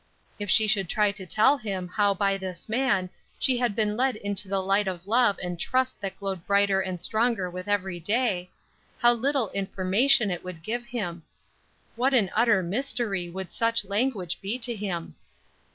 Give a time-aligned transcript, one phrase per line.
[0.39, 4.15] If she should try to tell him how by this man, she had been led
[4.15, 8.49] into the light of love and trust that glowed brighter and stronger with every day,
[8.97, 11.21] how little information it would give him!
[11.95, 15.13] What an utter mystery would such language be to him!